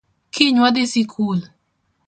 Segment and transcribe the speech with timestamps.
[0.33, 1.39] Kiny wadhii sikul